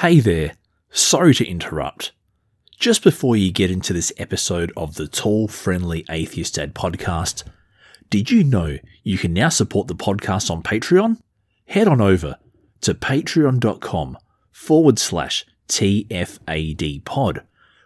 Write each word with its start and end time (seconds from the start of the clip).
Hey 0.00 0.20
there, 0.20 0.54
sorry 0.90 1.34
to 1.34 1.46
interrupt. 1.46 2.12
Just 2.78 3.02
before 3.04 3.36
you 3.36 3.52
get 3.52 3.70
into 3.70 3.92
this 3.92 4.14
episode 4.16 4.72
of 4.74 4.94
the 4.94 5.06
Tall 5.06 5.46
Friendly 5.46 6.06
Atheist 6.08 6.54
Dad 6.54 6.74
podcast, 6.74 7.42
did 8.08 8.30
you 8.30 8.42
know 8.42 8.78
you 9.02 9.18
can 9.18 9.34
now 9.34 9.50
support 9.50 9.88
the 9.88 9.94
podcast 9.94 10.50
on 10.50 10.62
Patreon? 10.62 11.20
Head 11.66 11.86
on 11.86 12.00
over 12.00 12.38
to 12.80 12.94
patreon.com 12.94 14.16
forward 14.50 14.98
slash 14.98 15.44
TFAD 15.68 17.04
pod, 17.04 17.42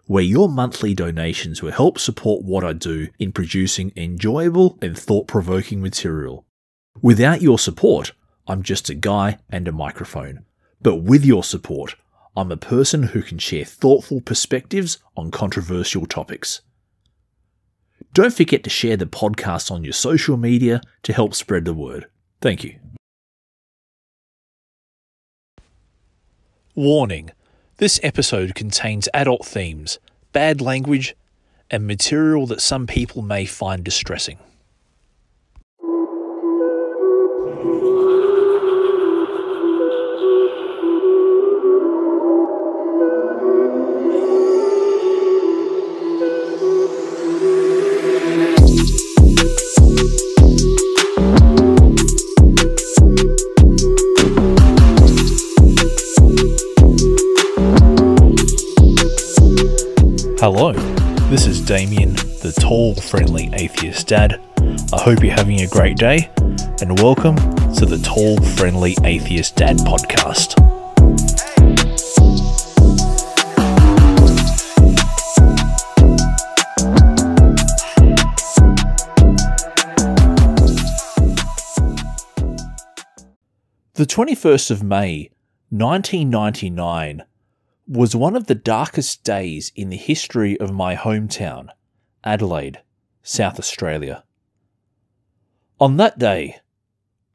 where 0.06 0.22
your 0.22 0.48
monthly 0.48 0.94
donations 0.94 1.62
will 1.62 1.72
help 1.72 1.98
support 1.98 2.44
what 2.44 2.62
I 2.62 2.74
do 2.74 3.08
in 3.18 3.32
producing 3.32 3.90
enjoyable 3.96 4.78
and 4.80 4.96
thought 4.96 5.26
provoking 5.26 5.82
material. 5.82 6.46
Without 7.02 7.42
your 7.42 7.58
support, 7.58 8.12
I'm 8.46 8.62
just 8.62 8.88
a 8.88 8.94
guy 8.94 9.38
and 9.50 9.66
a 9.66 9.72
microphone. 9.72 10.44
But 10.80 11.02
with 11.02 11.24
your 11.24 11.42
support, 11.42 11.96
I'm 12.36 12.50
a 12.50 12.56
person 12.56 13.04
who 13.04 13.22
can 13.22 13.38
share 13.38 13.64
thoughtful 13.64 14.20
perspectives 14.20 14.98
on 15.16 15.30
controversial 15.30 16.04
topics. 16.06 16.62
Don't 18.12 18.34
forget 18.34 18.64
to 18.64 18.70
share 18.70 18.96
the 18.96 19.06
podcast 19.06 19.70
on 19.70 19.84
your 19.84 19.92
social 19.92 20.36
media 20.36 20.80
to 21.02 21.12
help 21.12 21.34
spread 21.34 21.64
the 21.64 21.74
word. 21.74 22.06
Thank 22.40 22.64
you. 22.64 22.76
Warning 26.74 27.30
this 27.76 28.00
episode 28.02 28.54
contains 28.54 29.08
adult 29.14 29.44
themes, 29.44 29.98
bad 30.32 30.60
language, 30.60 31.14
and 31.70 31.86
material 31.86 32.46
that 32.46 32.60
some 32.60 32.86
people 32.86 33.22
may 33.22 33.46
find 33.46 33.84
distressing. 33.84 34.38
Hello, 60.46 60.74
this 61.30 61.46
is 61.46 61.62
Damien, 61.62 62.12
the 62.12 62.54
tall, 62.60 62.94
friendly 62.96 63.48
atheist 63.54 64.08
dad. 64.08 64.42
I 64.92 65.00
hope 65.00 65.24
you're 65.24 65.32
having 65.32 65.62
a 65.62 65.66
great 65.66 65.96
day, 65.96 66.30
and 66.82 67.00
welcome 67.00 67.36
to 67.36 67.86
the 67.86 67.98
Tall, 68.04 68.36
Friendly 68.54 68.94
Atheist 69.04 69.56
Dad 69.56 69.78
podcast. 69.78 70.56
The 83.94 84.04
21st 84.04 84.70
of 84.70 84.82
May, 84.82 85.30
1999, 85.70 87.24
was 87.86 88.16
one 88.16 88.34
of 88.34 88.46
the 88.46 88.54
darkest 88.54 89.24
days 89.24 89.70
in 89.76 89.90
the 89.90 89.96
history 89.96 90.58
of 90.58 90.72
my 90.72 90.96
hometown, 90.96 91.68
Adelaide, 92.24 92.80
South 93.22 93.58
Australia. 93.58 94.24
On 95.78 95.96
that 95.96 96.18
day, 96.18 96.60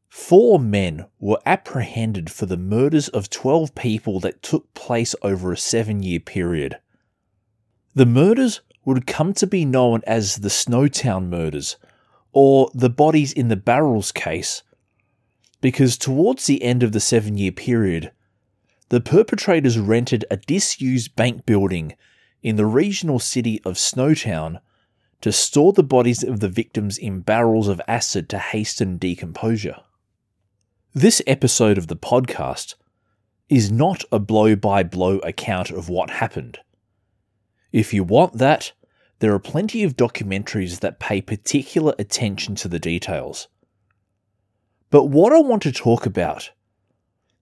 four 0.07 0.59
men 0.59 1.05
were 1.19 1.39
apprehended 1.45 2.31
for 2.31 2.45
the 2.45 2.57
murders 2.57 3.09
of 3.09 3.29
12 3.29 3.75
people 3.75 4.19
that 4.19 4.41
took 4.41 4.73
place 4.73 5.13
over 5.21 5.51
a 5.51 5.57
seven 5.57 6.01
year 6.01 6.19
period. 6.19 6.79
The 7.93 8.05
murders 8.05 8.61
would 8.85 9.05
come 9.05 9.33
to 9.33 9.45
be 9.45 9.65
known 9.65 10.01
as 10.07 10.37
the 10.37 10.49
Snowtown 10.49 11.29
murders, 11.29 11.77
or 12.31 12.71
the 12.73 12.89
bodies 12.89 13.33
in 13.33 13.49
the 13.49 13.55
barrels 13.55 14.11
case, 14.11 14.63
because 15.61 15.97
towards 15.97 16.45
the 16.45 16.63
end 16.63 16.81
of 16.81 16.91
the 16.91 16.99
seven 16.99 17.37
year 17.37 17.51
period, 17.51 18.11
the 18.89 18.99
perpetrators 18.99 19.79
rented 19.79 20.25
a 20.29 20.37
disused 20.37 21.15
bank 21.15 21.45
building 21.45 21.95
in 22.41 22.55
the 22.55 22.65
regional 22.65 23.19
city 23.19 23.61
of 23.63 23.75
Snowtown 23.75 24.59
to 25.21 25.31
store 25.31 25.73
the 25.73 25.83
bodies 25.83 26.23
of 26.23 26.39
the 26.39 26.49
victims 26.49 26.97
in 26.97 27.19
barrels 27.19 27.67
of 27.67 27.81
acid 27.87 28.29
to 28.29 28.39
hasten 28.39 28.97
decomposure. 28.97 29.77
This 30.93 31.21
episode 31.27 31.77
of 31.77 31.87
the 31.87 31.95
podcast 31.95 32.75
is 33.47 33.71
not 33.71 34.03
a 34.11 34.19
blow 34.19 34.55
by 34.55 34.83
blow 34.83 35.19
account 35.19 35.69
of 35.69 35.89
what 35.89 36.09
happened. 36.09 36.59
If 37.71 37.93
you 37.93 38.03
want 38.03 38.37
that, 38.37 38.71
there 39.19 39.33
are 39.33 39.39
plenty 39.39 39.83
of 39.83 39.97
documentaries 39.97 40.79
that 40.79 40.99
pay 40.99 41.21
particular 41.21 41.93
attention 41.99 42.55
to 42.55 42.67
the 42.67 42.79
details. 42.79 43.47
But 44.89 45.05
what 45.05 45.33
I 45.33 45.39
want 45.41 45.61
to 45.63 45.71
talk 45.71 46.05
about 46.05 46.51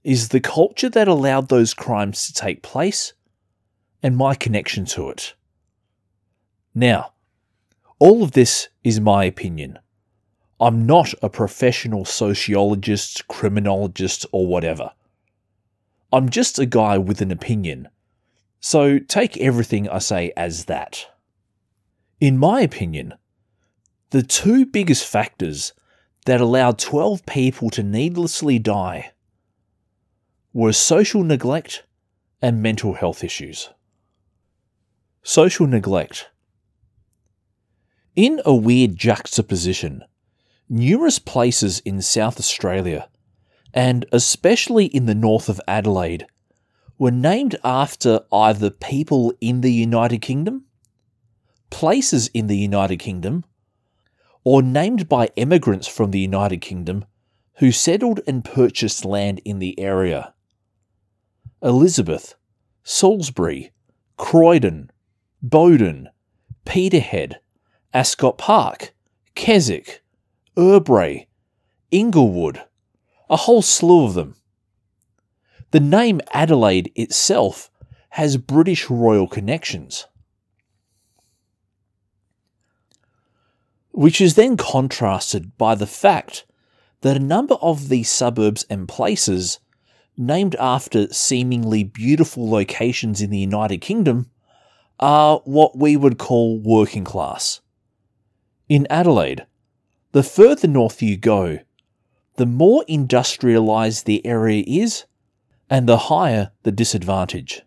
is 0.04 0.30
the 0.30 0.40
culture 0.40 0.90
that 0.90 1.08
allowed 1.08 1.50
those 1.50 1.74
crimes 1.74 2.28
to 2.28 2.34
take 2.34 2.62
place 2.62 3.14
and 4.02 4.16
my 4.16 4.36
connection 4.36 4.86
to 4.86 5.10
it. 5.10 5.34
Now, 6.74 7.14
all 8.00 8.24
of 8.24 8.34
this 8.34 8.70
is 8.84 9.00
my 9.00 9.26
opinion. 9.26 9.80
I'm 10.60 10.86
not 10.86 11.14
a 11.22 11.30
professional 11.30 12.06
sociologist, 12.06 13.28
criminologist, 13.28 14.26
or 14.32 14.48
whatever. 14.48 14.92
I'm 16.12 16.30
just 16.30 16.58
a 16.58 16.66
guy 16.66 16.98
with 16.98 17.22
an 17.22 17.32
opinion, 17.32 17.90
so 18.60 18.98
take 18.98 19.38
everything 19.38 19.90
I 19.90 20.00
say 20.00 20.32
as 20.38 20.66
that. 20.66 21.08
In 22.20 22.38
my 22.38 22.62
opinion, 22.62 23.14
the 24.12 24.24
two 24.24 24.66
biggest 24.66 25.06
factors 25.06 25.74
that 26.26 26.42
allowed 26.42 26.80
12 26.80 27.26
people 27.26 27.70
to 27.72 27.84
needlessly 27.84 28.58
die 28.58 29.12
were 30.58 30.74
social 30.74 31.24
neglect 31.24 31.84
and 32.42 32.64
mental 32.64 32.94
health 32.94 33.24
issues. 33.24 33.70
Social 35.22 35.68
neglect. 35.68 36.32
In 38.16 38.42
a 38.44 38.56
weird 38.56 38.96
juxtaposition, 38.96 40.04
numerous 40.68 41.20
places 41.20 41.78
in 41.82 42.02
South 42.02 42.40
Australia, 42.40 43.08
and 43.72 44.08
especially 44.12 44.86
in 44.86 45.06
the 45.06 45.14
north 45.14 45.48
of 45.48 45.62
Adelaide, 45.68 46.26
were 46.98 47.12
named 47.12 47.56
after 47.64 48.22
either 48.32 48.72
people 48.72 49.32
in 49.40 49.62
the 49.62 49.72
United 49.72 50.24
Kingdom, 50.24 50.66
places 51.70 52.32
in 52.34 52.48
the 52.48 52.58
United 52.58 52.98
Kingdom, 52.98 53.44
or 54.44 54.64
named 54.64 55.08
by 55.08 55.30
immigrants 55.36 55.88
from 55.88 56.10
the 56.10 56.20
United 56.20 56.62
Kingdom 56.62 57.06
who 57.58 57.72
settled 57.72 58.22
and 58.26 58.44
purchased 58.44 59.06
land 59.06 59.40
in 59.46 59.60
the 59.60 59.80
area. 59.80 60.34
Elizabeth, 61.62 62.36
Salisbury, 62.84 63.72
Croydon, 64.18 64.92
Bowden, 65.42 66.10
Peterhead, 66.66 67.40
Ascot 67.94 68.38
Park, 68.38 68.94
Keswick, 69.36 70.02
Erbray, 70.56 71.28
Inglewood, 71.92 72.62
a 73.30 73.38
whole 73.38 73.62
slew 73.62 74.06
of 74.06 74.14
them. 74.14 74.36
The 75.72 75.80
name 75.80 76.22
Adelaide 76.32 76.92
itself 76.96 77.70
has 78.12 78.38
British 78.38 78.90
royal 78.90 79.28
connections. 79.28 80.08
which 83.98 84.22
is 84.22 84.36
then 84.36 84.56
contrasted 84.56 85.58
by 85.58 85.74
the 85.74 85.88
fact 85.88 86.46
that 87.02 87.18
a 87.18 87.20
number 87.20 87.56
of 87.56 87.90
these 87.90 88.08
suburbs 88.08 88.64
and 88.70 88.88
places 88.88 89.58
named 90.18 90.56
after 90.56 91.12
seemingly 91.14 91.84
beautiful 91.84 92.50
locations 92.50 93.22
in 93.22 93.30
the 93.30 93.38
United 93.38 93.78
Kingdom 93.78 94.30
are 95.00 95.42
what 95.46 95.78
we 95.78 95.96
would 95.96 96.18
call 96.18 96.60
working 96.60 97.04
class. 97.04 97.62
In 98.68 98.88
Adelaide, 98.90 99.46
the 100.12 100.24
further 100.24 100.68
north 100.68 101.02
you 101.02 101.18
go, 101.18 101.60
the 102.36 102.46
more 102.46 102.84
industrialised 102.90 104.04
the 104.06 104.26
area 104.26 104.64
is, 104.66 105.06
and 105.70 105.88
the 105.88 105.98
higher 105.98 106.52
the 106.64 106.72
disadvantage. 106.72 107.62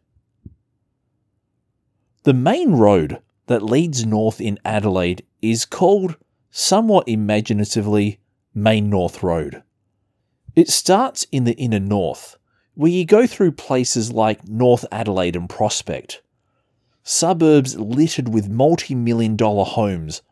The 2.23 2.35
main 2.35 2.73
road 2.73 3.21
that 3.47 3.63
leads 3.63 4.05
north 4.05 4.41
in 4.41 4.59
Adelaide 4.65 5.25
is 5.41 5.65
called, 5.65 6.17
somewhat 6.51 7.09
imaginatively, 7.09 8.21
Main 8.55 8.91
North 8.91 9.23
Road. 9.23 9.63
It 10.55 10.69
starts 10.69 11.27
in 11.33 11.45
the 11.45 11.55
inner 11.55 11.81
north, 11.81 12.37
where 12.81 12.91
you 12.91 13.05
go 13.05 13.27
through 13.27 13.53
places 13.53 14.11
like 14.11 14.49
North 14.49 14.87
Adelaide 14.91 15.37
and 15.37 15.51
Prospect, 15.51 16.23
suburbs 17.03 17.77
littered 17.79 18.31
with 18.33 18.49
multi 18.49 18.95
million 18.95 19.37
dollar 19.37 19.65
homes 19.67 20.23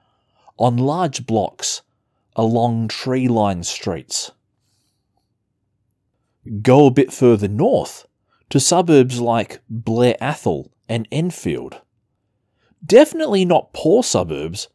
on 0.58 0.78
large 0.78 1.26
blocks 1.26 1.82
along 2.36 2.88
tree 2.88 3.28
lined 3.28 3.66
streets. 3.66 4.30
Go 6.62 6.86
a 6.86 6.90
bit 6.90 7.12
further 7.12 7.48
north 7.48 8.06
to 8.48 8.58
suburbs 8.58 9.20
like 9.20 9.60
Blair 9.68 10.16
Athol 10.18 10.72
and 10.88 11.06
Enfield. 11.12 11.82
Definitely 12.82 13.44
not 13.44 13.74
poor 13.74 14.02
suburbs, 14.02 14.68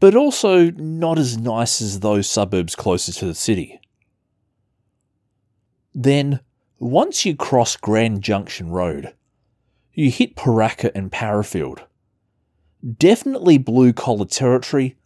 but 0.00 0.14
also 0.14 0.70
not 0.72 1.18
as 1.18 1.38
nice 1.38 1.80
as 1.80 2.00
those 2.00 2.28
suburbs 2.28 2.76
closer 2.76 3.10
to 3.10 3.24
the 3.24 3.34
city. 3.34 3.80
Then, 5.94 6.40
once 6.78 7.24
you 7.24 7.34
cross 7.34 7.76
Grand 7.76 8.22
Junction 8.22 8.70
Road, 8.70 9.14
you 9.94 10.10
hit 10.10 10.36
Pooraka 10.36 10.90
and 10.94 11.10
Parafield. 11.10 11.80
Definitely 12.98 13.58
blue 13.58 13.92
collar 13.92 14.26
territory 14.26 14.96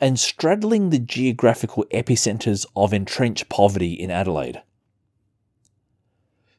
and 0.00 0.18
straddling 0.18 0.90
the 0.90 0.98
geographical 0.98 1.84
epicentres 1.92 2.64
of 2.76 2.92
entrenched 2.92 3.48
poverty 3.48 3.92
in 3.94 4.10
Adelaide. 4.10 4.62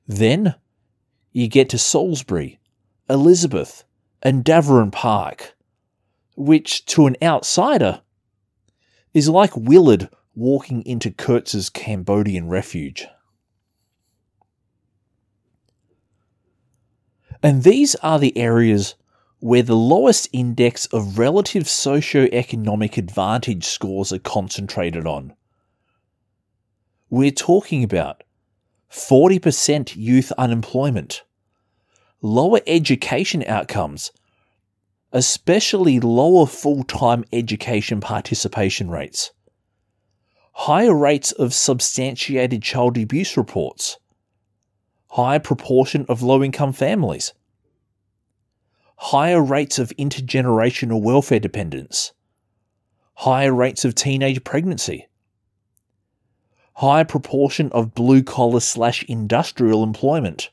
Then 0.06 0.56
you 1.31 1.47
get 1.47 1.69
to 1.69 1.77
Salisbury, 1.77 2.59
Elizabeth, 3.09 3.85
and 4.21 4.44
Davoren 4.44 4.91
Park, 4.91 5.56
which 6.35 6.85
to 6.88 7.07
an 7.07 7.15
outsider 7.21 8.01
is 9.13 9.29
like 9.29 9.56
Willard 9.56 10.09
walking 10.35 10.81
into 10.85 11.11
Kurtz's 11.11 11.69
Cambodian 11.69 12.50
refuge. 12.50 13.07
And 17.41 17.63
these 17.63 17.95
are 17.95 18.19
the 18.19 18.38
areas 18.38 18.95
where 19.39 19.63
the 19.63 19.75
lowest 19.75 20.27
index 20.33 20.86
of 20.88 21.18
relative 21.18 21.68
socio-economic 21.69 22.97
advantage 22.97 23.65
scores 23.65 24.12
are 24.12 24.19
concentrated 24.19 25.07
on. 25.07 25.33
We're 27.09 27.31
talking 27.31 27.83
about 27.83 28.24
40% 28.91 29.95
youth 29.95 30.31
unemployment, 30.38 31.24
lower 32.21 32.59
education 32.68 33.44
outcomes, 33.47 34.12
especially 35.13 36.00
lower 36.00 36.45
full 36.45 36.83
time 36.83 37.24
education 37.31 38.01
participation 38.01 38.89
rates, 38.89 39.31
higher 40.51 40.94
rates 40.94 41.31
of 41.31 41.53
substantiated 41.53 42.62
child 42.62 42.97
abuse 42.97 43.38
reports, 43.38 43.97
higher 45.09 45.39
proportion 45.39 46.06
of 46.07 46.21
low 46.21 46.44
income 46.44 46.73
families, 46.73 47.33
higher 48.97 49.41
rates 49.41 49.79
of 49.79 49.94
intergenerational 49.97 51.01
welfare 51.01 51.39
dependence, 51.39 52.13
higher 53.15 53.53
rates 53.53 53.85
of 53.85 53.95
teenage 53.95 54.44
pregnancy, 54.44 55.07
higher 56.75 57.06
proportion 57.06 57.71
of 57.71 57.94
blue 57.94 58.23
collar 58.23 58.59
slash 58.59 59.03
industrial 59.03 59.83
employment, 59.83 60.50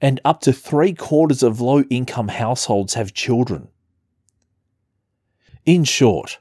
and 0.00 0.20
up 0.24 0.40
to 0.40 0.52
three 0.52 0.92
quarters 0.92 1.42
of 1.42 1.60
low 1.60 1.82
income 1.84 2.28
households 2.28 2.94
have 2.94 3.14
children. 3.14 3.68
In 5.64 5.84
short, 5.84 6.38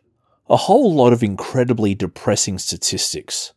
a 0.49 0.57
whole 0.57 0.93
lot 0.93 1.13
of 1.13 1.23
incredibly 1.23 1.95
depressing 1.95 2.59
statistics. 2.59 3.53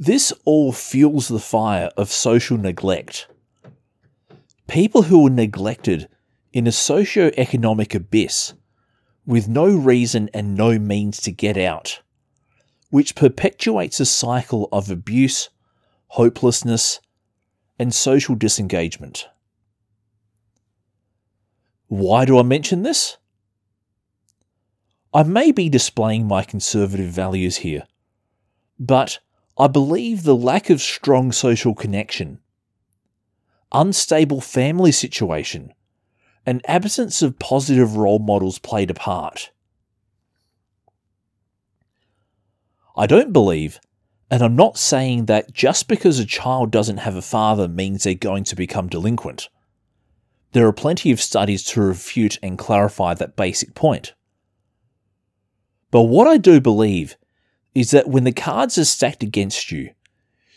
This 0.00 0.32
all 0.44 0.70
fuels 0.70 1.26
the 1.26 1.40
fire 1.40 1.90
of 1.96 2.12
social 2.12 2.56
neglect. 2.56 3.26
People 4.68 5.02
who 5.02 5.26
are 5.26 5.30
neglected 5.30 6.08
in 6.52 6.68
a 6.68 6.72
socio-economic 6.72 7.96
abyss 7.96 8.54
with 9.26 9.48
no 9.48 9.66
reason 9.66 10.30
and 10.32 10.54
no 10.54 10.78
means 10.78 11.20
to 11.22 11.32
get 11.32 11.58
out, 11.58 12.00
which 12.90 13.16
perpetuates 13.16 13.98
a 13.98 14.06
cycle 14.06 14.68
of 14.70 14.88
abuse, 14.88 15.48
hopelessness, 16.06 17.00
and 17.76 17.92
social 17.92 18.36
disengagement. 18.36 19.26
Why 21.88 22.24
do 22.24 22.38
I 22.38 22.44
mention 22.44 22.84
this? 22.84 23.16
I 25.12 25.24
may 25.24 25.50
be 25.50 25.68
displaying 25.68 26.28
my 26.28 26.44
conservative 26.44 27.10
values 27.10 27.56
here, 27.56 27.82
but 28.78 29.18
I 29.58 29.66
believe 29.66 30.22
the 30.22 30.36
lack 30.36 30.70
of 30.70 30.80
strong 30.80 31.32
social 31.32 31.74
connection, 31.74 32.38
unstable 33.72 34.40
family 34.40 34.92
situation, 34.92 35.74
and 36.46 36.62
absence 36.68 37.22
of 37.22 37.40
positive 37.40 37.96
role 37.96 38.20
models 38.20 38.60
played 38.60 38.88
a 38.88 38.94
part. 38.94 39.50
I 42.96 43.06
don't 43.06 43.32
believe, 43.32 43.80
and 44.30 44.42
I'm 44.42 44.54
not 44.54 44.78
saying 44.78 45.26
that 45.26 45.52
just 45.52 45.88
because 45.88 46.20
a 46.20 46.24
child 46.24 46.70
doesn't 46.70 46.98
have 46.98 47.16
a 47.16 47.22
father 47.22 47.66
means 47.66 48.04
they're 48.04 48.14
going 48.14 48.44
to 48.44 48.56
become 48.56 48.88
delinquent. 48.88 49.48
There 50.52 50.68
are 50.68 50.72
plenty 50.72 51.10
of 51.10 51.20
studies 51.20 51.64
to 51.64 51.80
refute 51.80 52.38
and 52.42 52.56
clarify 52.56 53.14
that 53.14 53.36
basic 53.36 53.74
point. 53.74 54.14
But 55.90 56.02
what 56.02 56.28
I 56.28 56.36
do 56.36 56.60
believe 56.60 57.16
is 57.78 57.92
that 57.92 58.08
when 58.08 58.24
the 58.24 58.32
cards 58.32 58.76
are 58.76 58.84
stacked 58.84 59.22
against 59.22 59.70
you, 59.70 59.90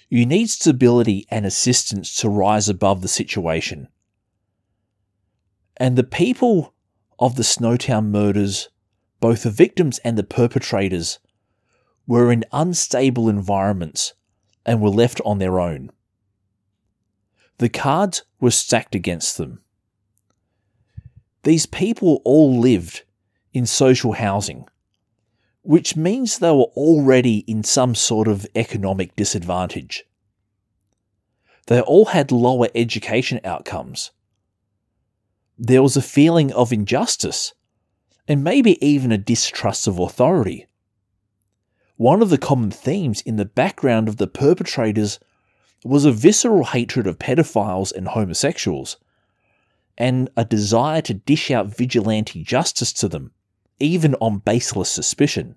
you 0.09 0.25
need 0.25 0.49
stability 0.49 1.27
and 1.29 1.45
assistance 1.45 2.15
to 2.15 2.27
rise 2.27 2.67
above 2.67 3.03
the 3.03 3.07
situation. 3.07 3.87
And 5.77 5.95
the 5.95 6.03
people 6.03 6.73
of 7.19 7.35
the 7.35 7.43
Snowtown 7.43 8.07
murders, 8.07 8.69
both 9.19 9.43
the 9.43 9.51
victims 9.51 9.99
and 9.99 10.17
the 10.17 10.23
perpetrators, 10.23 11.19
were 12.07 12.31
in 12.31 12.43
unstable 12.51 13.29
environments 13.29 14.15
and 14.65 14.81
were 14.81 14.89
left 14.89 15.21
on 15.23 15.37
their 15.37 15.59
own. 15.59 15.91
The 17.59 17.69
cards 17.69 18.23
were 18.39 18.49
stacked 18.49 18.95
against 18.95 19.37
them. 19.37 19.61
These 21.43 21.67
people 21.67 22.19
all 22.25 22.59
lived 22.59 23.03
in 23.53 23.67
social 23.67 24.13
housing 24.13 24.65
which 25.63 25.95
means 25.95 26.39
they 26.39 26.49
were 26.51 26.71
already 26.75 27.39
in 27.39 27.63
some 27.63 27.93
sort 27.93 28.27
of 28.27 28.47
economic 28.55 29.15
disadvantage. 29.15 30.03
They 31.67 31.81
all 31.81 32.05
had 32.05 32.31
lower 32.31 32.67
education 32.73 33.39
outcomes. 33.43 34.11
There 35.57 35.83
was 35.83 35.95
a 35.95 36.01
feeling 36.01 36.51
of 36.53 36.73
injustice, 36.73 37.53
and 38.27 38.43
maybe 38.43 38.83
even 38.85 39.11
a 39.11 39.17
distrust 39.17 39.87
of 39.87 39.99
authority. 39.99 40.67
One 41.97 42.23
of 42.23 42.31
the 42.31 42.39
common 42.39 42.71
themes 42.71 43.21
in 43.21 43.35
the 43.35 43.45
background 43.45 44.07
of 44.07 44.17
the 44.17 44.27
perpetrators 44.27 45.19
was 45.83 46.05
a 46.05 46.11
visceral 46.11 46.65
hatred 46.65 47.05
of 47.05 47.19
pedophiles 47.19 47.93
and 47.93 48.07
homosexuals, 48.07 48.97
and 49.97 50.29
a 50.35 50.43
desire 50.43 51.01
to 51.03 51.13
dish 51.13 51.51
out 51.51 51.75
vigilante 51.75 52.43
justice 52.43 52.91
to 52.93 53.07
them 53.07 53.31
even 53.81 54.15
on 54.15 54.39
baseless 54.39 54.89
suspicion. 54.89 55.55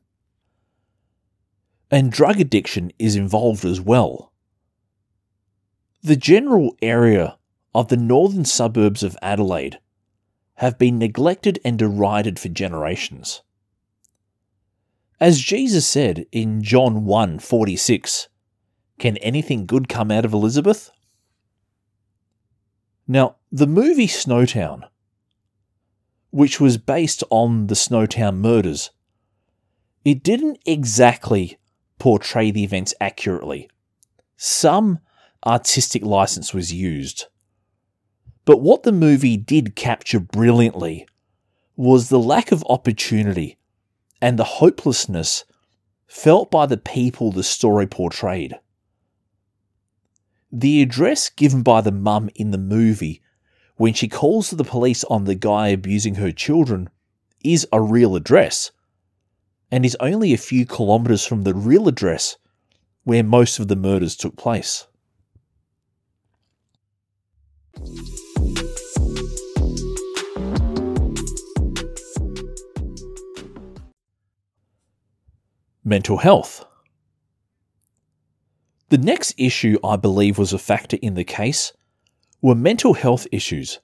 And 1.91 2.11
drug 2.11 2.41
addiction 2.41 2.93
is 2.99 3.15
involved 3.15 3.65
as 3.65 3.81
well. 3.81 4.33
The 6.03 6.17
general 6.17 6.77
area 6.83 7.39
of 7.75 7.89
the 7.89 7.97
northern 7.97 8.45
suburbs 8.45 9.03
of 9.03 9.17
Adelaide 9.23 9.79
have 10.55 10.79
been 10.79 10.99
neglected 10.99 11.59
and 11.65 11.79
derided 11.79 12.39
for 12.39 12.49
generations. 12.49 13.43
As 15.21 15.41
Jesus 15.41 15.87
said 15.87 16.27
in 16.33 16.63
John 16.63 17.05
1:46, 17.05 18.29
can 18.99 19.17
anything 19.19 19.67
good 19.67 19.89
come 19.89 20.11
out 20.11 20.25
of 20.25 20.33
Elizabeth? 20.33 20.91
Now, 23.07 23.37
the 23.51 23.67
movie 23.67 24.07
Snowtown 24.07 24.89
which 26.35 26.59
was 26.59 26.79
based 26.79 27.23
on 27.31 27.69
the 27.69 27.77
Snowtown 27.77 28.39
murders, 28.39 28.91
it 30.05 30.25
didn't 30.25 30.59
exactly 30.67 31.59
portray 32.01 32.51
the 32.51 32.65
events 32.65 32.93
accurately. 33.01 33.71
Some 34.37 34.99
artistic 35.47 36.03
license 36.03 36.53
was 36.53 36.73
used. 36.73 37.27
But 38.45 38.61
what 38.61 38.83
the 38.83 38.91
movie 38.91 39.37
did 39.37 39.77
capture 39.77 40.19
brilliantly 40.19 41.07
was 41.77 42.09
the 42.09 42.19
lack 42.19 42.51
of 42.51 42.65
opportunity 42.69 43.57
and 44.21 44.37
the 44.37 44.59
hopelessness 44.59 45.45
felt 46.09 46.51
by 46.51 46.67
the 46.67 46.77
people 46.77 47.31
the 47.31 47.45
story 47.45 47.87
portrayed. 47.87 48.59
The 50.51 50.83
address 50.83 51.31
given 51.31 51.63
by 51.63 51.81
the 51.81 51.93
mum 51.93 52.29
in 52.35 52.51
the 52.51 52.59
movie 52.59 53.23
when 53.77 53.93
she 53.93 54.09
calls 54.09 54.51
the 54.51 54.65
police 54.65 55.05
on 55.05 55.25
the 55.25 55.35
guy 55.35 55.69
abusing 55.69 56.17
her 56.17 56.31
children 56.31 56.89
is 57.43 57.67
a 57.73 57.81
real 57.81 58.17
address 58.17 58.71
and 59.71 59.85
is 59.85 59.97
only 60.01 60.33
a 60.33 60.39
few 60.39 60.65
kilometres 60.65 61.27
from 61.27 61.43
the 61.43 61.55
real 61.55 61.89
address 61.89 62.37
where 63.03 63.25
most 63.25 63.59
of 63.59 63.69
the 63.69 63.77
murders 63.77 64.17
took 64.17 64.37
place. 64.37 64.87
Mental 75.85 76.17
health. 76.17 76.65
The 78.89 78.99
next 78.99 79.35
issue 79.37 79.77
I 79.85 79.97
believe 79.97 80.39
was 80.39 80.53
a 80.53 80.59
factor 80.59 80.97
in 81.03 81.15
the 81.15 81.25
case 81.25 81.73
were 82.45 82.55
mental 82.55 82.93
health 82.93 83.27
issues, 83.33 83.81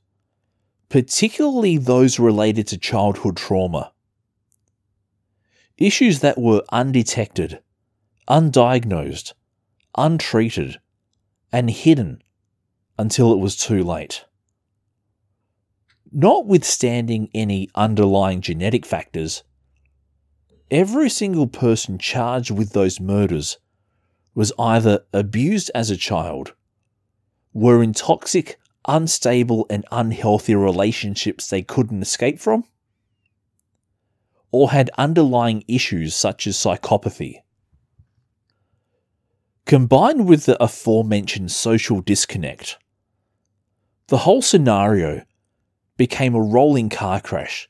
particularly 0.91 1.79
those 1.79 2.19
related 2.19 2.67
to 2.67 2.77
childhood 2.77 3.35
trauma. 3.35 3.91
Issues 5.79 6.21
that 6.21 6.37
were 6.37 6.63
undetected, 6.71 7.63
undiagnosed, 8.29 9.33
untreated, 9.97 10.79
and 11.51 11.71
hidden 11.71 12.21
until 12.99 13.33
it 13.33 13.39
was 13.39 13.57
too 13.57 13.83
late. 13.83 14.27
Notwithstanding 16.13 17.31
any 17.33 17.71
underlying 17.75 18.43
genetic 18.43 18.85
factors, 18.85 19.43
every 20.71 21.09
single 21.09 21.47
person 21.47 21.97
charged 21.97 22.51
with 22.51 22.75
those 22.75 23.01
murders 23.01 23.57
was 24.35 24.53
either 24.59 25.07
abused 25.15 25.71
as 25.75 25.89
a 25.89 25.97
child, 25.97 26.53
were 27.53 27.83
in 27.83 27.93
toxic, 27.93 28.59
unstable, 28.87 29.67
and 29.69 29.85
unhealthy 29.91 30.55
relationships 30.55 31.49
they 31.49 31.63
couldn't 31.63 32.03
escape 32.03 32.39
from, 32.39 32.65
or 34.51 34.71
had 34.71 34.91
underlying 34.99 35.65
issues 35.69 36.15
such 36.15 36.47
as 36.47 36.57
psychopathy. 36.57 37.43
Combined 39.65 40.27
with 40.27 40.47
the 40.47 40.61
aforementioned 40.63 41.53
social 41.53 42.01
disconnect, 42.01 42.79
the 44.09 44.19
whole 44.19 44.43
scenario 44.43 45.23
became 45.97 46.35
a 46.35 46.43
rolling 46.43 46.89
car 46.89 47.21
crash 47.21 47.69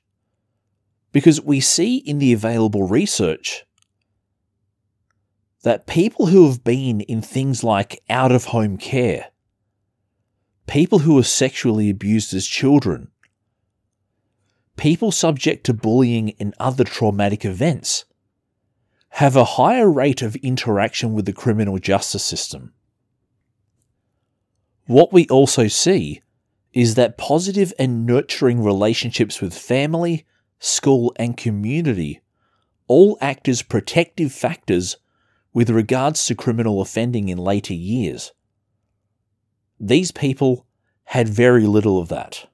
because 1.12 1.40
we 1.40 1.60
see 1.60 1.96
in 1.96 2.18
the 2.18 2.32
available 2.32 2.86
research 2.86 3.64
that 5.62 5.86
people 5.86 6.26
who 6.26 6.48
have 6.48 6.64
been 6.64 7.00
in 7.02 7.20
things 7.20 7.62
like 7.62 8.02
out 8.08 8.32
of 8.32 8.46
home 8.46 8.78
care, 8.78 9.26
people 10.70 11.00
who 11.00 11.16
were 11.16 11.24
sexually 11.24 11.90
abused 11.90 12.32
as 12.32 12.46
children, 12.46 13.08
people 14.76 15.10
subject 15.10 15.66
to 15.66 15.74
bullying 15.74 16.32
and 16.38 16.54
other 16.60 16.84
traumatic 16.84 17.44
events, 17.44 18.04
have 19.14 19.34
a 19.34 19.44
higher 19.44 19.90
rate 19.90 20.22
of 20.22 20.36
interaction 20.36 21.12
with 21.12 21.26
the 21.26 21.32
criminal 21.32 21.78
justice 21.78 22.24
system. 22.24 22.72
What 24.86 25.12
we 25.12 25.26
also 25.26 25.66
see 25.66 26.22
is 26.72 26.94
that 26.94 27.18
positive 27.18 27.72
and 27.76 28.06
nurturing 28.06 28.62
relationships 28.62 29.40
with 29.40 29.52
family, 29.52 30.24
school, 30.60 31.12
and 31.16 31.36
community 31.36 32.20
all 32.86 33.18
act 33.20 33.48
as 33.48 33.62
protective 33.62 34.32
factors 34.32 34.98
with 35.52 35.68
regards 35.68 36.24
to 36.26 36.36
criminal 36.36 36.80
offending 36.80 37.28
in 37.28 37.38
later 37.38 37.74
years. 37.74 38.32
These 39.80 40.12
people 40.12 40.66
had 41.04 41.28
very 41.28 41.66
little 41.66 41.98
of 41.98 42.08
that. 42.10 42.46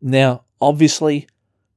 Now, 0.00 0.44
obviously, 0.60 1.28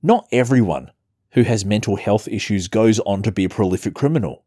not 0.02 0.28
everyone 0.32 0.92
who 1.32 1.44
has 1.44 1.66
mental 1.66 1.98
health 1.98 2.28
issues 2.30 2.70
goes 2.70 3.00
on 3.02 3.22
to 3.24 3.32
be 3.32 3.44
a 3.44 3.50
prolific 3.50 3.94
criminal. 3.94 4.46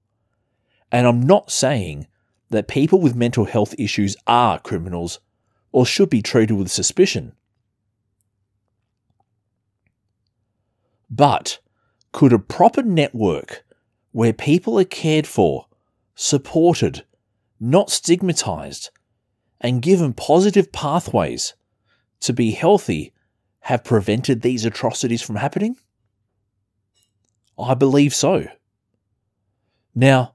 And 0.91 1.07
I'm 1.07 1.23
not 1.23 1.51
saying 1.51 2.07
that 2.49 2.67
people 2.67 3.01
with 3.01 3.15
mental 3.15 3.45
health 3.45 3.75
issues 3.79 4.17
are 4.27 4.59
criminals 4.59 5.21
or 5.71 5.87
should 5.87 6.11
be 6.11 6.23
treated 6.23 6.55
with 6.55 6.71
suspicion. 6.71 7.33
But 11.11 11.59
could 12.13 12.33
a 12.33 12.39
proper 12.39 12.83
network 12.83 13.65
where 14.13 14.33
people 14.33 14.79
are 14.79 14.85
cared 14.85 15.27
for, 15.27 15.67
supported, 16.15 17.05
not 17.63 17.91
stigmatized, 17.91 18.91
and 19.61 19.81
given 19.81 20.13
positive 20.13 20.73
pathways 20.73 21.55
to 22.19 22.33
be 22.33 22.51
healthy 22.51 23.13
have 23.61 23.85
prevented 23.85 24.43
these 24.43 24.65
atrocities 24.65 25.23
from 25.23 25.37
happening? 25.37 25.77
I 27.57 27.75
believe 27.75 28.13
so. 28.13 28.47
Now, 29.95 30.35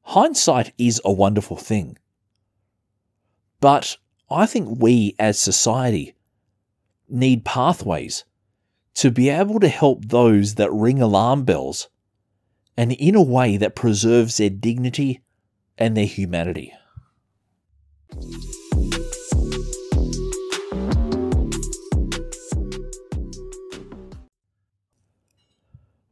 hindsight 0.00 0.72
is 0.78 1.02
a 1.04 1.12
wonderful 1.12 1.58
thing. 1.58 1.98
But 3.60 3.98
I 4.30 4.46
think 4.46 4.80
we 4.80 5.14
as 5.18 5.38
society 5.38 6.14
need 7.10 7.44
pathways 7.44 8.24
to 8.94 9.10
be 9.10 9.28
able 9.28 9.60
to 9.60 9.68
help 9.68 10.06
those 10.06 10.54
that 10.54 10.72
ring 10.72 11.02
alarm 11.02 11.44
bells 11.44 11.90
and 12.74 12.92
in 12.92 13.14
a 13.14 13.22
way 13.22 13.58
that 13.58 13.76
preserves 13.76 14.38
their 14.38 14.48
dignity 14.48 15.20
and 15.78 15.96
their 15.96 16.04
humanity. 16.04 16.72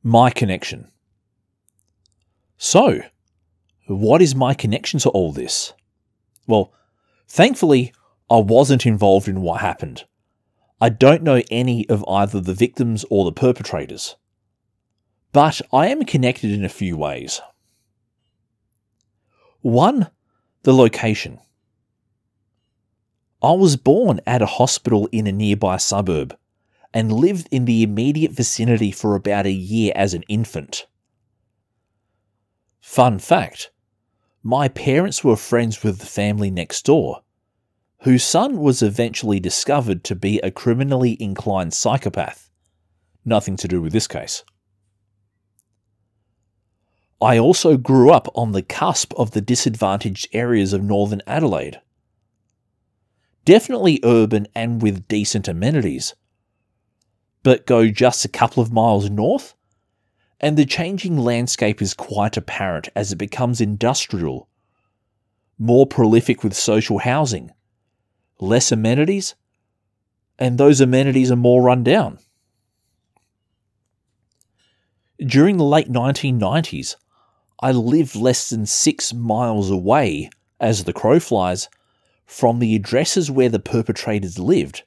My 0.03 0.31
connection. 0.31 0.89
So, 2.57 3.01
what 3.89 4.23
is 4.23 4.35
my 4.35 4.55
connection 4.55 5.01
to 5.01 5.11
all 5.11 5.33
this? 5.33 5.73
Well, 6.47 6.73
thankfully, 7.29 7.93
I 8.31 8.39
wasn't 8.39 8.87
involved 8.87 9.29
in 9.29 9.43
what 9.43 9.61
happened. 9.61 10.05
I 10.81 10.91
don't 10.91 11.23
know 11.23 11.43
any 11.51 11.89
of 11.89 12.05
either 12.09 12.41
the 12.41 12.55
victims 12.55 13.05
or 13.11 13.25
the 13.25 13.33
perpetrators. 13.33 14.17
But 15.33 15.61
I 15.73 15.89
am 15.89 16.05
connected 16.05 16.51
in 16.51 16.65
a 16.65 16.69
few 16.69 16.97
ways. 16.97 17.41
One, 19.67 20.11
the 20.63 20.73
location. 20.73 21.41
I 23.43 23.51
was 23.51 23.75
born 23.75 24.21
at 24.25 24.41
a 24.41 24.47
hospital 24.47 25.09
in 25.11 25.27
a 25.27 25.33
nearby 25.33 25.79
suburb 25.79 26.39
and 26.95 27.11
lived 27.11 27.49
in 27.51 27.65
the 27.65 27.83
immediate 27.83 28.31
vicinity 28.31 28.93
for 28.93 29.17
about 29.17 29.45
a 29.45 29.51
year 29.51 29.93
as 29.97 30.15
an 30.15 30.23
infant. 30.29 30.87
Fun 32.79 33.19
fact 33.19 33.73
my 34.41 34.69
parents 34.69 35.25
were 35.25 35.35
friends 35.35 35.83
with 35.83 35.99
the 35.99 36.07
family 36.07 36.49
next 36.49 36.85
door 36.85 37.23
whose 38.03 38.23
son 38.23 38.59
was 38.59 38.83
eventually 38.83 39.41
discovered 39.41 40.05
to 40.05 40.15
be 40.15 40.39
a 40.45 40.53
criminally 40.53 41.21
inclined 41.21 41.75
psychopath. 41.75 42.51
Nothing 43.25 43.57
to 43.57 43.67
do 43.67 43.83
with 43.83 43.93
this 43.93 44.07
case. 44.07 44.45
I 47.21 47.39
also 47.39 47.79
grew 47.79 48.11
up 48.11 48.29
on 48.35 48.53
the 48.53 48.63
cusp 48.63 49.15
of 49.15 49.31
the 49.31 49.41
disadvantaged 49.41 50.29
areas 50.33 50.73
of 50.75 50.83
northern 50.83 51.23
Adelaide. 51.27 51.81
Definitely 53.47 54.01
urban 54.05 54.47
and 54.55 54.83
with 54.83 55.09
decent 55.09 55.49
amenities. 55.49 56.15
But 57.43 57.67
go 57.67 57.89
just 57.89 58.25
a 58.25 58.29
couple 58.29 58.63
of 58.63 58.73
miles 58.73 59.09
north, 59.09 59.55
and 60.41 60.59
the 60.59 60.67
changing 60.67 61.17
landscape 61.17 61.81
is 61.81 61.95
quite 61.95 62.37
apparent 62.37 62.91
as 62.95 63.13
it 63.13 63.17
becomes 63.17 63.61
industrial, 63.61 64.49
more 65.59 65.87
prolific 65.87 66.45
with 66.45 66.55
social 66.55 66.99
housing, 66.99 67.51
less 68.41 68.71
amenities, 68.71 69.35
and 70.39 70.59
those 70.59 70.83
amenities 70.83 71.31
are 71.31 71.37
more 71.37 71.63
run 71.63 71.83
down. 71.83 72.19
During 75.19 75.57
the 75.57 75.65
late 75.65 75.91
1990s, 75.91 76.97
I 77.61 77.73
lived 77.73 78.15
less 78.15 78.51
than 78.51 78.67
six 78.67 79.15
miles 79.15 79.71
away, 79.71 80.31
as 80.61 80.85
the 80.85 80.93
crow 80.93 81.19
flies, 81.19 81.69
from 82.27 82.59
the 82.59 82.75
addresses 82.75 83.31
where 83.31 83.49
the 83.49 83.59
perpetrators 83.59 84.39
lived, 84.39 84.83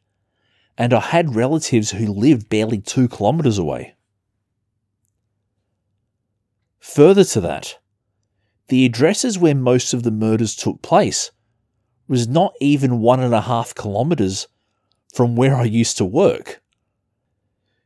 and 0.77 0.93
I 0.93 0.99
had 0.99 1.35
relatives 1.35 1.91
who 1.91 2.07
lived 2.07 2.49
barely 2.49 2.79
two 2.79 3.07
kilometres 3.07 3.57
away. 3.57 3.95
Further 6.79 7.23
to 7.23 7.41
that, 7.41 7.77
the 8.67 8.85
addresses 8.85 9.39
where 9.39 9.55
most 9.55 9.93
of 9.93 10.03
the 10.03 10.11
murders 10.11 10.55
took 10.55 10.81
place 10.81 11.31
was 12.07 12.27
not 12.27 12.53
even 12.61 12.99
one 12.99 13.19
and 13.19 13.33
a 13.33 13.41
half 13.41 13.73
kilometres 13.73 14.47
from 15.13 15.35
where 15.35 15.55
I 15.55 15.63
used 15.63 15.97
to 15.97 16.05
work. 16.05 16.61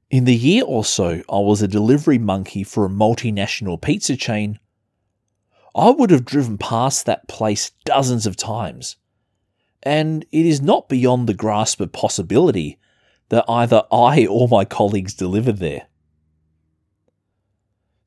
In 0.09 0.25
the 0.25 0.35
year 0.35 0.63
or 0.63 0.85
so 0.85 1.23
I 1.29 1.39
was 1.39 1.61
a 1.61 1.67
delivery 1.67 2.17
monkey 2.17 2.63
for 2.63 2.85
a 2.85 2.89
multinational 2.89 3.81
pizza 3.81 4.15
chain, 4.15 4.59
I 5.75 5.89
would 5.89 6.11
have 6.11 6.25
driven 6.25 6.57
past 6.57 7.05
that 7.05 7.27
place 7.27 7.71
dozens 7.85 8.25
of 8.25 8.35
times. 8.35 8.97
And 9.81 10.25
it 10.31 10.45
is 10.45 10.61
not 10.61 10.87
beyond 10.87 11.27
the 11.27 11.33
grasp 11.33 11.81
of 11.81 11.91
possibility 11.91 12.79
that 13.29 13.45
either 13.49 13.83
I 13.91 14.25
or 14.25 14.47
my 14.47 14.65
colleagues 14.65 15.13
delivered 15.13 15.57
there. 15.57 15.87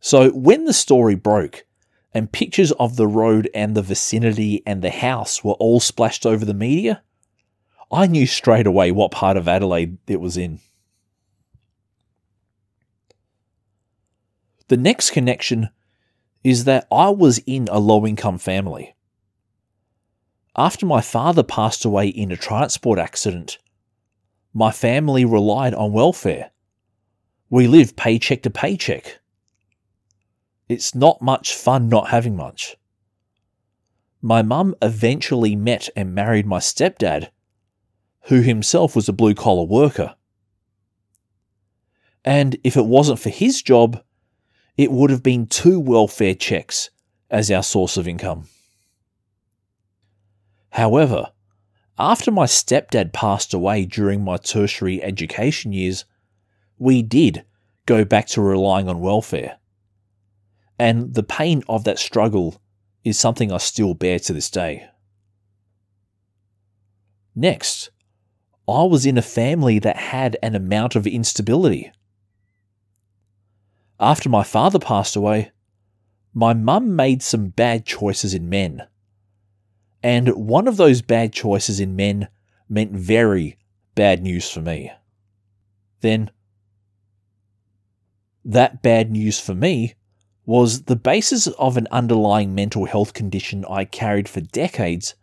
So 0.00 0.30
when 0.30 0.64
the 0.64 0.72
story 0.72 1.16
broke, 1.16 1.66
and 2.16 2.32
pictures 2.32 2.72
of 2.72 2.96
the 2.96 3.06
road 3.06 3.50
and 3.52 3.74
the 3.74 3.82
vicinity 3.82 4.62
and 4.64 4.80
the 4.80 4.88
house 4.88 5.44
were 5.44 5.52
all 5.52 5.80
splashed 5.80 6.24
over 6.24 6.46
the 6.46 6.54
media, 6.54 7.02
I 7.92 8.06
knew 8.06 8.26
straight 8.26 8.66
away 8.66 8.90
what 8.90 9.10
part 9.10 9.36
of 9.36 9.46
Adelaide 9.46 9.98
it 10.06 10.18
was 10.18 10.38
in. 10.38 10.60
The 14.68 14.78
next 14.78 15.10
connection 15.10 15.68
is 16.46 16.62
that 16.62 16.86
I 16.92 17.10
was 17.10 17.38
in 17.38 17.66
a 17.72 17.80
low 17.80 18.06
income 18.06 18.38
family. 18.38 18.94
After 20.54 20.86
my 20.86 21.00
father 21.00 21.42
passed 21.42 21.84
away 21.84 22.06
in 22.06 22.30
a 22.30 22.36
transport 22.36 23.00
accident, 23.00 23.58
my 24.54 24.70
family 24.70 25.24
relied 25.24 25.74
on 25.74 25.92
welfare. 25.92 26.52
We 27.50 27.66
lived 27.66 27.96
paycheck 27.96 28.44
to 28.44 28.50
paycheck. 28.50 29.18
It's 30.68 30.94
not 30.94 31.20
much 31.20 31.52
fun 31.52 31.88
not 31.88 32.10
having 32.10 32.36
much. 32.36 32.76
My 34.22 34.42
mum 34.42 34.76
eventually 34.80 35.56
met 35.56 35.88
and 35.96 36.14
married 36.14 36.46
my 36.46 36.60
stepdad, 36.60 37.30
who 38.26 38.42
himself 38.42 38.94
was 38.94 39.08
a 39.08 39.12
blue 39.12 39.34
collar 39.34 39.64
worker. 39.64 40.14
And 42.24 42.56
if 42.62 42.76
it 42.76 42.86
wasn't 42.86 43.18
for 43.18 43.30
his 43.30 43.62
job, 43.62 44.00
it 44.76 44.92
would 44.92 45.10
have 45.10 45.22
been 45.22 45.46
two 45.46 45.80
welfare 45.80 46.34
checks 46.34 46.90
as 47.30 47.50
our 47.50 47.62
source 47.62 47.96
of 47.96 48.06
income. 48.06 48.48
However, 50.70 51.32
after 51.98 52.30
my 52.30 52.44
stepdad 52.44 53.12
passed 53.12 53.54
away 53.54 53.86
during 53.86 54.22
my 54.22 54.36
tertiary 54.36 55.02
education 55.02 55.72
years, 55.72 56.04
we 56.78 57.00
did 57.00 57.44
go 57.86 58.04
back 58.04 58.26
to 58.26 58.42
relying 58.42 58.88
on 58.88 59.00
welfare. 59.00 59.58
And 60.78 61.14
the 61.14 61.22
pain 61.22 61.62
of 61.68 61.84
that 61.84 61.98
struggle 61.98 62.60
is 63.02 63.18
something 63.18 63.50
I 63.50 63.58
still 63.58 63.94
bear 63.94 64.18
to 64.18 64.32
this 64.34 64.50
day. 64.50 64.88
Next, 67.34 67.90
I 68.68 68.82
was 68.82 69.06
in 69.06 69.16
a 69.16 69.22
family 69.22 69.78
that 69.78 69.96
had 69.96 70.36
an 70.42 70.54
amount 70.54 70.96
of 70.96 71.06
instability. 71.06 71.92
After 73.98 74.28
my 74.28 74.42
father 74.42 74.78
passed 74.78 75.16
away, 75.16 75.52
my 76.34 76.52
mum 76.52 76.94
made 76.94 77.22
some 77.22 77.48
bad 77.48 77.86
choices 77.86 78.34
in 78.34 78.48
men. 78.48 78.86
And 80.02 80.28
one 80.34 80.68
of 80.68 80.76
those 80.76 81.00
bad 81.00 81.32
choices 81.32 81.80
in 81.80 81.96
men 81.96 82.28
meant 82.68 82.92
very 82.92 83.58
bad 83.94 84.22
news 84.22 84.50
for 84.50 84.60
me. 84.60 84.92
Then, 86.00 86.30
that 88.44 88.82
bad 88.82 89.10
news 89.10 89.40
for 89.40 89.54
me 89.54 89.94
was 90.44 90.82
the 90.82 90.94
basis 90.94 91.46
of 91.48 91.76
an 91.76 91.88
underlying 91.90 92.54
mental 92.54 92.84
health 92.84 93.14
condition 93.14 93.64
I 93.68 93.84
carried 93.84 94.28
for 94.28 94.40
decades 94.40 95.14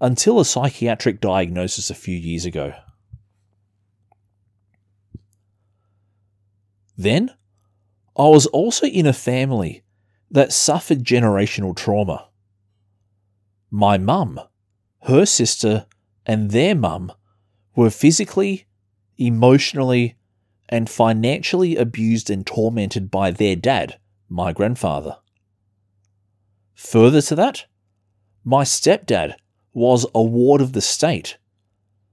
until 0.00 0.38
a 0.38 0.44
psychiatric 0.44 1.20
diagnosis 1.20 1.90
a 1.90 1.94
few 1.94 2.16
years 2.16 2.46
ago. 2.46 2.74
Then, 6.96 7.34
I 8.16 8.28
was 8.28 8.46
also 8.46 8.86
in 8.86 9.06
a 9.06 9.12
family 9.12 9.82
that 10.30 10.52
suffered 10.52 11.04
generational 11.04 11.76
trauma. 11.76 12.28
My 13.70 13.98
mum, 13.98 14.40
her 15.02 15.26
sister, 15.26 15.86
and 16.24 16.50
their 16.50 16.74
mum 16.74 17.12
were 17.74 17.90
physically, 17.90 18.66
emotionally, 19.18 20.16
and 20.68 20.88
financially 20.88 21.76
abused 21.76 22.30
and 22.30 22.46
tormented 22.46 23.10
by 23.10 23.30
their 23.30 23.54
dad 23.54 23.98
my 24.28 24.52
grandfather. 24.52 25.18
Further 26.74 27.22
to 27.22 27.34
that, 27.34 27.66
my 28.44 28.64
stepdad 28.64 29.34
was 29.72 30.06
a 30.14 30.22
ward 30.22 30.60
of 30.60 30.72
the 30.72 30.80
state 30.80 31.36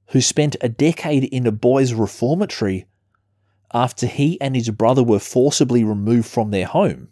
who 0.07 0.21
spent 0.21 0.55
a 0.61 0.69
decade 0.69 1.23
in 1.25 1.47
a 1.47 1.51
boys' 1.51 1.93
reformatory 1.93 2.85
after 3.73 4.05
he 4.05 4.39
and 4.39 4.55
his 4.55 4.69
brother 4.69 5.03
were 5.03 5.19
forcibly 5.19 5.83
removed 5.83 6.27
from 6.27 6.51
their 6.51 6.65
home. 6.65 7.09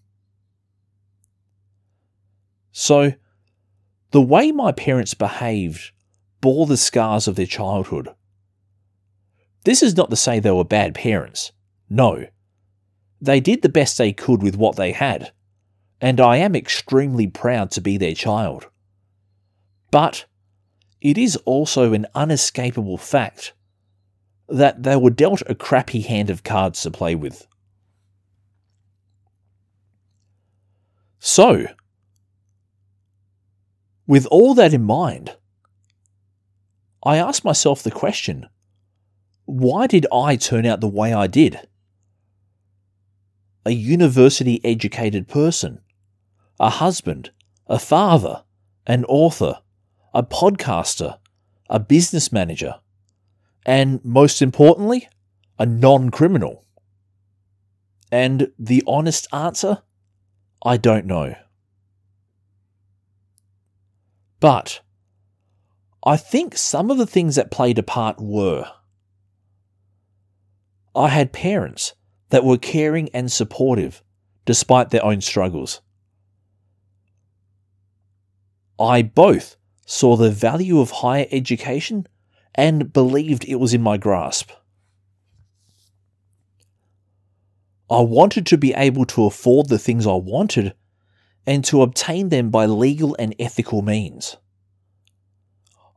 So, 2.71 3.13
the 4.11 4.21
way 4.21 4.51
my 4.51 4.71
parents 4.71 5.13
behaved 5.13 5.91
bore 6.39 6.65
the 6.65 6.77
scars 6.77 7.27
of 7.27 7.35
their 7.35 7.45
childhood. 7.45 8.09
This 9.63 9.83
is 9.83 9.95
not 9.95 10.09
to 10.09 10.15
say 10.15 10.39
they 10.39 10.51
were 10.51 10.63
bad 10.63 10.95
parents. 10.95 11.51
No, 11.89 12.25
they 13.21 13.39
did 13.39 13.61
the 13.61 13.69
best 13.69 13.97
they 13.97 14.13
could 14.13 14.41
with 14.41 14.55
what 14.55 14.75
they 14.75 14.91
had, 14.91 15.31
and 15.99 16.19
I 16.19 16.37
am 16.37 16.55
extremely 16.55 17.27
proud 17.27 17.69
to 17.71 17.81
be 17.81 17.97
their 17.97 18.15
child. 18.15 18.67
But 19.91 20.25
it 20.99 21.17
is 21.17 21.35
also 21.45 21.93
an 21.93 22.07
unescapable 22.15 22.97
fact 22.97 23.53
that 24.51 24.83
they 24.83 24.95
were 24.95 25.09
dealt 25.09 25.41
a 25.47 25.55
crappy 25.55 26.01
hand 26.01 26.29
of 26.29 26.43
cards 26.43 26.81
to 26.81 26.91
play 26.91 27.15
with. 27.15 27.47
So, 31.19 31.67
with 34.07 34.25
all 34.27 34.53
that 34.55 34.73
in 34.73 34.83
mind, 34.83 35.37
I 37.03 37.17
asked 37.17 37.45
myself 37.45 37.81
the 37.81 37.91
question 37.91 38.47
why 39.45 39.87
did 39.87 40.05
I 40.13 40.35
turn 40.35 40.65
out 40.65 40.81
the 40.81 40.87
way 40.87 41.13
I 41.13 41.27
did? 41.27 41.67
a 43.65 43.71
university 43.71 44.59
educated 44.63 45.27
person, 45.27 45.81
a 46.59 46.69
husband, 46.69 47.31
a 47.67 47.77
father, 47.77 48.43
an 48.87 49.05
author, 49.05 49.59
a 50.13 50.23
podcaster, 50.23 51.19
a 51.69 51.79
business 51.79 52.31
manager, 52.31 52.79
and 53.65 54.03
most 54.03 54.41
importantly, 54.41 55.07
a 55.59 55.65
non 55.65 56.09
criminal? 56.09 56.65
And 58.11 58.51
the 58.59 58.83
honest 58.87 59.27
answer? 59.33 59.83
I 60.63 60.77
don't 60.77 61.05
know. 61.05 61.35
But 64.39 64.81
I 66.03 66.17
think 66.17 66.57
some 66.57 66.89
of 66.89 66.97
the 66.97 67.05
things 67.05 67.35
that 67.35 67.51
played 67.51 67.77
a 67.77 67.83
part 67.83 68.19
were 68.19 68.65
I 70.95 71.07
had 71.07 71.31
parents 71.31 71.93
that 72.29 72.43
were 72.43 72.57
caring 72.57 73.09
and 73.13 73.31
supportive 73.31 74.03
despite 74.45 74.89
their 74.89 75.05
own 75.05 75.21
struggles. 75.21 75.81
I 78.79 79.03
both 79.03 79.57
saw 79.85 80.15
the 80.15 80.31
value 80.31 80.79
of 80.79 80.91
higher 80.91 81.27
education 81.31 82.07
and 82.55 82.91
believed 82.91 83.45
it 83.45 83.55
was 83.55 83.73
in 83.73 83.81
my 83.81 83.97
grasp. 83.97 84.51
I 87.89 88.01
wanted 88.01 88.45
to 88.47 88.57
be 88.57 88.73
able 88.73 89.05
to 89.05 89.25
afford 89.25 89.67
the 89.67 89.79
things 89.79 90.07
I 90.07 90.13
wanted 90.13 90.73
and 91.45 91.63
to 91.65 91.81
obtain 91.81 92.29
them 92.29 92.49
by 92.49 92.65
legal 92.65 93.15
and 93.19 93.35
ethical 93.37 93.81
means. 93.81 94.37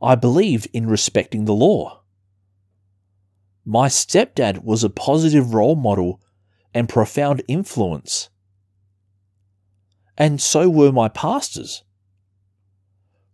I 0.03 0.15
believed 0.17 0.69
in 0.73 0.87
respecting 0.87 1.45
the 1.45 1.55
law. 1.55 2.03
My 3.65 3.89
stepdad 3.89 4.65
was 4.65 4.85
a 4.85 4.91
positive 4.91 5.55
role 5.55 5.77
model 5.77 6.21
and 6.75 6.89
profound 6.89 7.43
influence. 7.49 8.29
And 10.19 10.41
so 10.41 10.69
were 10.69 10.93
my 10.93 11.09
pastors. 11.09 11.85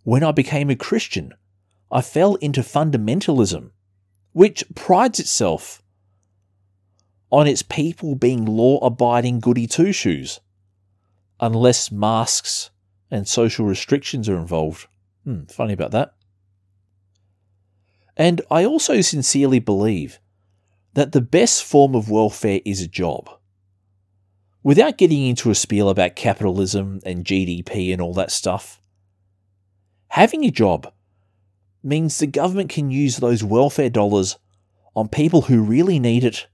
When 0.03 0.23
I 0.23 0.33
became 0.33 0.71
a 0.71 0.77
Christian, 0.77 1.33
I 1.91 2.03
fell 2.03 2.37
into 2.37 2.61
fundamentalism, 2.61 3.71
which 4.33 4.65
prides 4.75 5.19
itself 5.19 5.83
on 7.31 7.47
its 7.47 7.63
people 7.63 8.15
being 8.15 8.45
law 8.45 8.79
abiding 8.79 9.41
goody 9.41 9.67
two 9.67 9.93
shoes, 9.93 10.41
unless 11.41 11.91
masks 11.91 12.71
and 13.11 13.27
social 13.27 13.67
restrictions 13.67 14.29
are 14.29 14.39
involved. 14.39 14.87
Hmm, 15.25 15.45
funny 15.45 15.73
about 15.73 15.91
that. 15.91 16.15
And 18.17 18.41
I 18.51 18.65
also 18.65 19.01
sincerely 19.01 19.59
believe 19.59 20.21
that 20.95 21.13
the 21.13 21.21
best 21.21 21.65
form 21.65 21.95
of 21.95 22.11
welfare 22.11 22.61
is 22.65 22.81
a 22.83 22.89
job. 22.89 23.31
Without 24.63 24.99
getting 24.99 25.25
into 25.25 25.51
a 25.51 25.55
spiel 25.55 25.89
about 25.89 26.17
capitalism 26.17 27.01
and 27.05 27.25
GDP 27.25 27.93
and 27.93 28.03
all 28.03 28.13
that 28.15 28.31
stuff, 28.31 28.81
having 30.09 30.45
a 30.45 30.51
job 30.51 30.93
means 31.83 32.19
the 32.19 32.27
government 32.27 32.71
can 32.71 32.91
use 32.91 33.17
those 33.17 33.45
welfare 33.45 33.91
dollars 33.91 34.39
on 34.95 35.09
people 35.09 35.43
who 35.43 35.63
really 35.63 35.99
need 35.99 36.25
it 36.25 36.47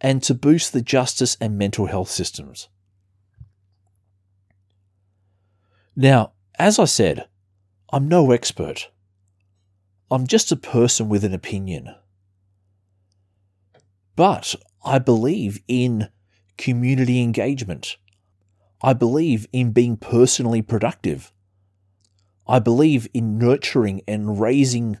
and 0.00 0.22
to 0.22 0.34
boost 0.34 0.72
the 0.72 0.82
justice 0.82 1.36
and 1.40 1.56
mental 1.56 1.86
health 1.86 2.10
systems. 2.10 2.68
Now, 5.94 6.32
as 6.58 6.78
I 6.78 6.86
said, 6.86 7.28
I'm 7.92 8.08
no 8.08 8.30
expert. 8.30 8.90
I'm 10.10 10.26
just 10.26 10.50
a 10.50 10.56
person 10.56 11.08
with 11.08 11.24
an 11.24 11.34
opinion. 11.34 11.94
But 14.16 14.54
I 14.84 14.98
believe 14.98 15.60
in 15.68 16.08
community 16.58 17.22
engagement. 17.22 17.96
I 18.82 18.92
believe 18.92 19.46
in 19.52 19.72
being 19.72 19.96
personally 19.96 20.62
productive. 20.62 21.32
I 22.46 22.58
believe 22.58 23.08
in 23.14 23.38
nurturing 23.38 24.02
and 24.08 24.40
raising 24.40 24.98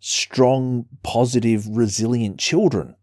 strong, 0.00 0.86
positive, 1.02 1.66
resilient 1.68 2.38
children. 2.38 2.94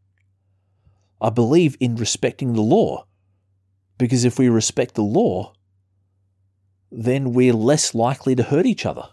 I 1.22 1.30
believe 1.30 1.78
in 1.80 1.96
respecting 1.96 2.54
the 2.54 2.62
law. 2.62 3.06
Because 3.98 4.26
if 4.26 4.38
we 4.38 4.50
respect 4.50 4.96
the 4.96 5.02
law, 5.02 5.54
then 6.92 7.34
we're 7.34 7.54
less 7.54 7.96
likely 7.96 8.36
to 8.36 8.44
hurt 8.44 8.66
each 8.66 8.86
other. 8.86 9.10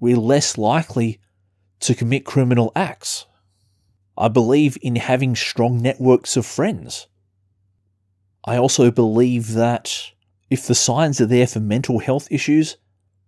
We're 0.00 0.16
less 0.16 0.58
likely 0.58 1.20
to 1.80 1.94
commit 1.94 2.24
criminal 2.24 2.72
acts. 2.74 3.26
I 4.16 4.28
believe 4.28 4.78
in 4.80 4.96
having 4.96 5.34
strong 5.34 5.80
networks 5.80 6.36
of 6.36 6.46
friends. 6.46 7.08
I 8.44 8.56
also 8.56 8.90
believe 8.90 9.54
that 9.54 10.12
if 10.50 10.66
the 10.66 10.74
signs 10.74 11.20
are 11.20 11.26
there 11.26 11.46
for 11.46 11.60
mental 11.60 11.98
health 11.98 12.28
issues, 12.30 12.76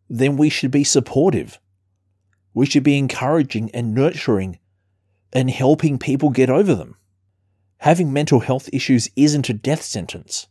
then 0.08 0.36
we 0.36 0.48
should 0.48 0.70
be 0.70 0.84
supportive. 0.84 1.60
We 2.54 2.66
should 2.66 2.82
be 2.82 2.98
encouraging 2.98 3.70
and 3.72 3.94
nurturing 3.94 4.58
and 5.32 5.50
helping 5.50 5.98
people 5.98 6.30
get 6.30 6.48
over 6.48 6.74
them. 6.74 6.96
Having 7.78 8.12
mental 8.12 8.40
health 8.40 8.70
issues 8.72 9.10
isn't 9.16 9.50
a 9.50 9.54
death 9.54 9.82
sentence. 9.82 10.46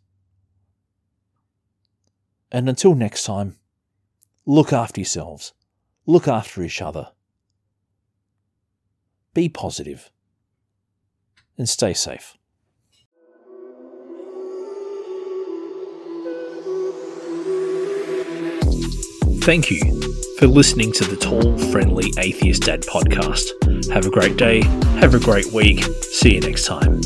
And 2.52 2.70
until 2.70 2.94
next 2.94 3.24
time, 3.24 3.58
look 4.46 4.72
after 4.72 5.02
yourselves, 5.02 5.54
look 6.06 6.28
after 6.28 6.62
each 6.62 6.82
other, 6.82 7.12
be 9.34 9.50
positive, 9.50 10.12
and 11.58 11.68
stay 11.68 11.94
safe. 11.94 12.38
Thank 19.45 19.69
you 19.69 19.79
for 20.39 20.47
listening 20.47 20.91
to 20.93 21.03
the 21.03 21.15
Tall, 21.15 21.55
Friendly 21.71 22.12
Atheist 22.17 22.63
Dad 22.63 22.81
podcast. 22.81 23.91
Have 23.93 24.08
a 24.08 24.10
great 24.10 24.38
day, 24.38 24.63
have 24.99 25.13
a 25.13 25.19
great 25.19 25.45
week. 25.53 25.84
See 26.01 26.34
you 26.34 26.41
next 26.41 26.65
time. 26.65 26.99